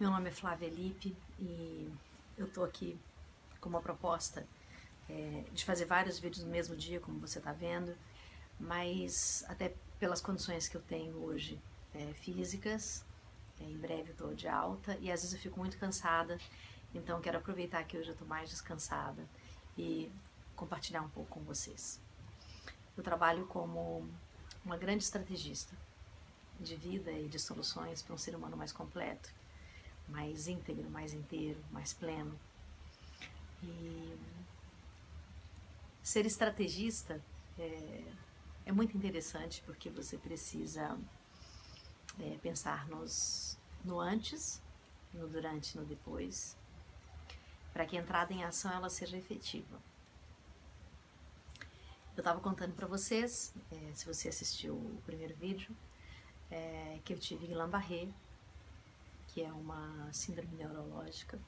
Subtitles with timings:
[0.00, 1.92] Meu nome é Flávia Lipe e
[2.36, 2.98] eu tô aqui
[3.60, 4.44] com uma proposta
[5.08, 7.96] é, de fazer vários vídeos no mesmo dia, como você está vendo,
[8.58, 11.60] mas até pelas condições que eu tenho hoje
[11.94, 13.04] é, físicas,
[13.60, 16.36] é, em breve eu tô de alta e às vezes eu fico muito cansada,
[16.92, 19.24] então quero aproveitar que hoje eu tô mais descansada
[19.78, 20.10] e
[20.56, 22.00] compartilhar um pouco com vocês.
[22.96, 24.08] Eu trabalho como
[24.64, 25.76] uma grande estrategista
[26.58, 29.30] de vida e de soluções para um ser humano mais completo,
[30.12, 32.38] mais íntegro, mais inteiro, mais pleno.
[33.62, 34.18] E
[36.02, 37.20] ser estrategista
[37.58, 38.04] é,
[38.66, 40.98] é muito interessante porque você precisa
[42.20, 44.62] é, pensar nos, no antes,
[45.14, 46.56] no durante, no depois,
[47.72, 49.80] para que a entrada em ação ela seja efetiva.
[52.14, 55.74] Eu estava contando para vocês, é, se você assistiu o primeiro vídeo,
[56.50, 58.08] é, que eu tive Guillain-Barré,
[59.32, 61.38] que é uma síndrome neurológica,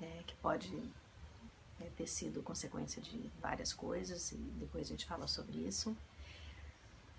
[0.00, 0.72] é, que pode
[1.80, 5.96] é, ter sido consequência de várias coisas, e depois a gente fala sobre isso.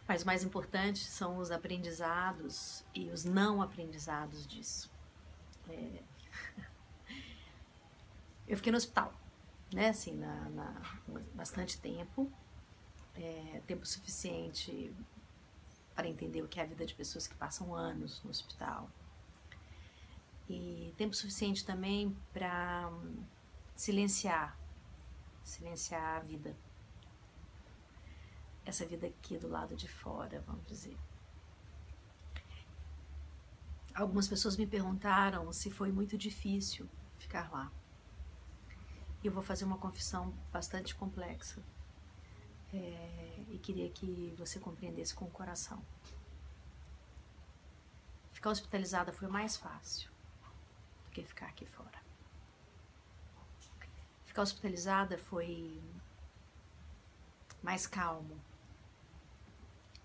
[0.07, 4.89] Mas o mais importante são os aprendizados e os não aprendizados disso.
[5.67, 6.03] É...
[8.47, 9.13] Eu fiquei no hospital,
[9.73, 10.81] né, assim, na, na
[11.33, 12.31] bastante tempo,
[13.15, 14.93] é, tempo suficiente
[15.95, 18.89] para entender o que é a vida de pessoas que passam anos no hospital.
[20.49, 23.23] E tempo suficiente também para hum,
[23.75, 24.59] silenciar,
[25.43, 26.55] silenciar a vida.
[28.65, 30.97] Essa vida aqui do lado de fora, vamos dizer.
[33.93, 36.87] Algumas pessoas me perguntaram se foi muito difícil
[37.17, 37.71] ficar lá.
[39.23, 41.63] E eu vou fazer uma confissão bastante complexa
[42.75, 45.81] é, e queria que você compreendesse com o coração.
[48.33, 50.09] Ficar hospitalizada foi mais fácil
[51.05, 52.03] do que ficar aqui fora.
[54.25, 55.81] Ficar hospitalizada foi
[57.63, 58.37] mais calmo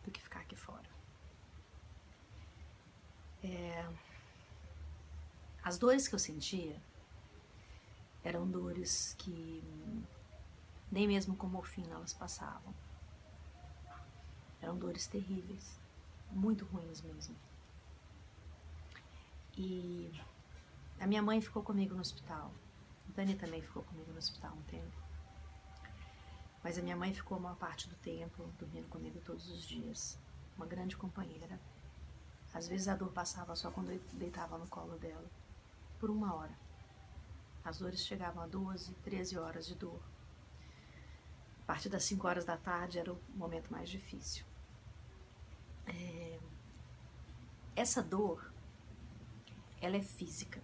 [0.04, 0.88] do que ficar aqui fora.
[3.42, 3.86] É,
[5.62, 6.80] as dores que eu sentia
[8.22, 9.62] eram dores que
[10.90, 12.74] nem mesmo com morfina elas passavam.
[14.60, 15.78] Eram dores terríveis,
[16.30, 17.36] muito ruins mesmo.
[19.56, 20.12] E
[20.98, 22.52] a minha mãe ficou comigo no hospital.
[23.08, 25.00] O Dani também ficou comigo no hospital um tempo.
[26.62, 30.18] Mas a minha mãe ficou uma parte do tempo dormindo comigo todos os dias.
[30.56, 31.58] Uma grande companheira.
[32.52, 35.30] Às vezes a dor passava só quando eu deitava no colo dela.
[35.98, 36.52] Por uma hora.
[37.64, 40.19] As dores chegavam a 12, 13 horas de dor a
[41.70, 44.44] partir das 5 horas da tarde era o momento mais difícil.
[45.86, 46.40] É...
[47.76, 48.52] Essa dor,
[49.80, 50.60] ela é física.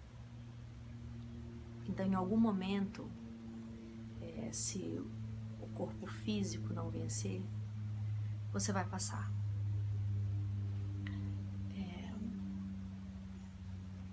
[1.86, 3.08] Então, em algum momento,
[4.20, 5.00] é, se
[5.60, 7.40] o corpo físico não vencer,
[8.52, 9.30] você vai passar.
[11.70, 12.12] É...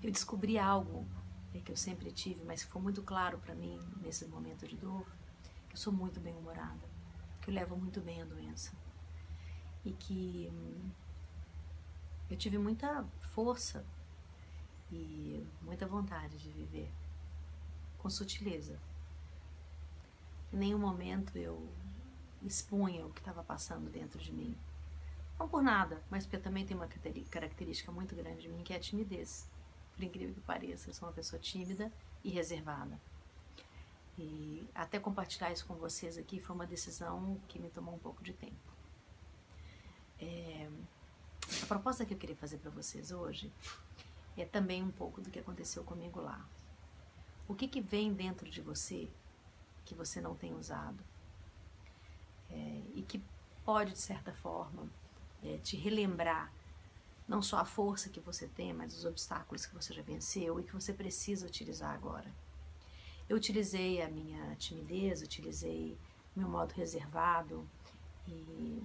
[0.04, 1.08] Eu descobri algo
[1.56, 4.78] é, que eu sempre tive, mas que foi muito claro para mim nesse momento de
[4.78, 5.08] dor
[5.74, 6.88] eu sou muito bem-humorada,
[7.42, 8.72] que eu levo muito bem a doença
[9.84, 10.92] e que hum,
[12.30, 13.04] eu tive muita
[13.34, 13.84] força
[14.92, 16.94] e muita vontade de viver
[17.98, 18.80] com sutileza.
[20.54, 21.68] Em nenhum momento eu
[22.44, 24.56] expunha o que estava passando dentro de mim.
[25.40, 26.88] Não por nada, mas porque também tem uma
[27.32, 29.50] característica muito grande de mim que é a timidez.
[29.96, 31.92] Por incrível que pareça, eu sou uma pessoa tímida
[32.24, 33.02] e reservada.
[34.18, 38.24] E até compartilhar isso com vocês aqui foi uma decisão que me tomou um pouco
[38.24, 38.74] de tempo.
[40.20, 40.70] É,
[41.62, 43.52] a proposta que eu queria fazer para vocês hoje
[44.38, 46.46] é também um pouco do que aconteceu comigo lá.
[47.48, 49.10] O que, que vem dentro de você
[49.84, 51.04] que você não tem usado
[52.50, 53.22] é, e que
[53.66, 54.88] pode, de certa forma,
[55.44, 56.52] é, te relembrar
[57.28, 60.64] não só a força que você tem, mas os obstáculos que você já venceu e
[60.64, 62.32] que você precisa utilizar agora.
[63.30, 65.98] Eu utilizei a minha timidez, utilizei
[66.36, 67.68] meu modo reservado
[68.28, 68.84] e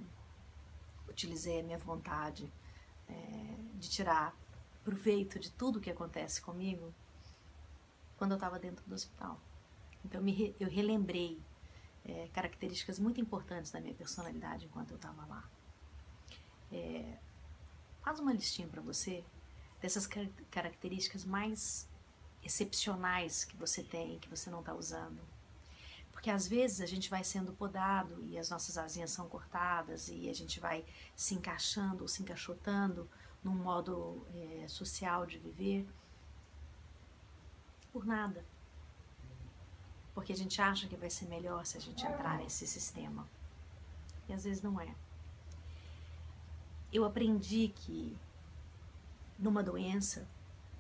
[1.08, 2.52] utilizei a minha vontade
[3.08, 3.14] é,
[3.74, 4.36] de tirar
[4.84, 6.94] proveito de tudo que acontece comigo
[8.16, 9.40] quando eu estava dentro do hospital.
[10.04, 11.40] Então me, eu relembrei
[12.04, 15.48] é, características muito importantes da minha personalidade enquanto eu estava lá.
[16.72, 17.18] É,
[18.02, 19.24] faz uma listinha para você
[19.80, 20.06] dessas
[20.50, 21.87] características mais
[22.42, 25.20] excepcionais que você tem, que você não está usando.
[26.12, 30.28] Porque às vezes a gente vai sendo podado e as nossas asinhas são cortadas e
[30.28, 33.08] a gente vai se encaixando ou se encaixotando
[33.42, 35.86] num modo é, social de viver
[37.92, 38.44] por nada.
[40.12, 43.24] Porque a gente acha que vai ser melhor se a gente entrar nesse sistema.
[44.28, 44.92] E às vezes não é.
[46.92, 48.18] Eu aprendi que
[49.38, 50.26] numa doença,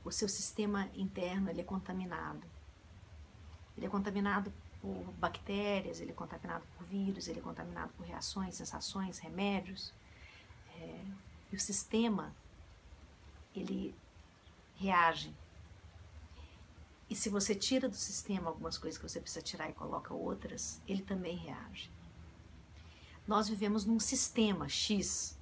[0.04, 2.46] o seu sistema interno ele é contaminado.
[3.76, 8.54] Ele é contaminado por bactérias, ele é contaminado por vírus, ele é contaminado por reações,
[8.54, 9.92] sensações, remédios.
[10.76, 11.04] É,
[11.52, 12.34] e o sistema,
[13.54, 13.94] ele
[14.76, 15.34] reage.
[17.10, 20.80] E se você tira do sistema algumas coisas que você precisa tirar e coloca outras,
[20.86, 21.90] ele também reage.
[23.26, 25.38] Nós vivemos num sistema X,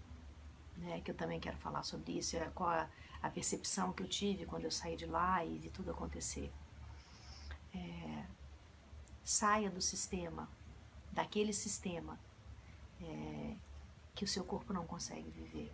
[0.77, 2.89] né, que eu também quero falar sobre isso, é qual a,
[3.27, 6.53] a percepção que eu tive quando eu saí de lá e vi tudo acontecer.
[7.75, 8.27] É,
[9.25, 10.49] saia do sistema,
[11.13, 12.19] daquele sistema
[13.01, 13.57] é,
[14.15, 15.73] que o seu corpo não consegue viver.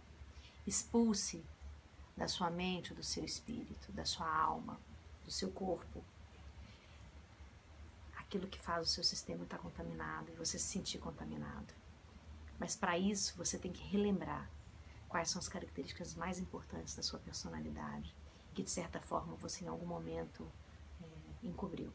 [0.66, 1.44] Expulse
[2.16, 4.81] da sua mente, do seu espírito, da sua alma,
[5.25, 6.04] do seu corpo
[8.32, 11.75] aquilo que faz o seu sistema estar contaminado e você se sentir contaminado.
[12.58, 14.49] Mas para isso você tem que relembrar
[15.12, 18.17] quais são as características mais importantes da sua personalidade
[18.55, 20.50] que de certa forma você em algum momento
[21.03, 21.93] é, encobriu.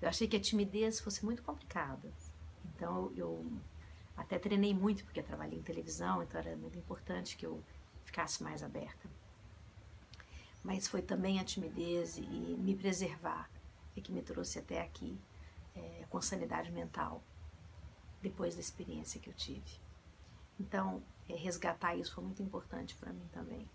[0.00, 2.10] Eu achei que a timidez fosse muito complicada,
[2.64, 3.44] então eu
[4.16, 7.62] até treinei muito porque eu trabalhei em televisão, então era muito importante que eu
[8.04, 9.06] ficasse mais aberta.
[10.62, 13.50] Mas foi também a timidez e me preservar
[13.94, 15.18] é que me trouxe até aqui
[15.76, 17.22] é, com sanidade mental
[18.22, 19.78] depois da experiência que eu tive.
[20.58, 23.68] Então, é, resgatar isso foi muito importante para mim também.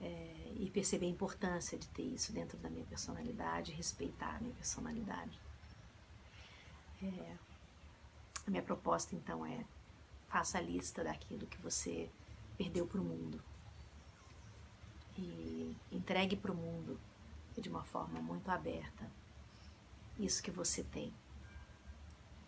[0.00, 4.54] É, e perceber a importância de ter isso dentro da minha personalidade, respeitar a minha
[4.54, 5.40] personalidade.
[7.02, 7.36] É,
[8.46, 9.64] a minha proposta então é:
[10.28, 12.10] faça a lista daquilo que você
[12.58, 13.42] perdeu para o mundo
[15.16, 17.00] e entregue para o mundo
[17.56, 19.10] de uma forma muito aberta
[20.18, 21.12] isso que você tem.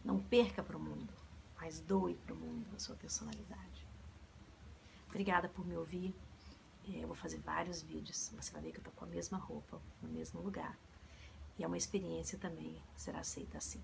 [0.05, 1.13] Não perca para o mundo,
[1.61, 3.68] mas doe para o mundo a sua personalidade.
[5.09, 6.15] Obrigada por me ouvir.
[6.89, 8.33] É, eu vou fazer vários vídeos.
[8.37, 10.79] Você vai ver que eu estou com a mesma roupa, no mesmo lugar.
[11.59, 13.83] E é uma experiência também, será aceita assim.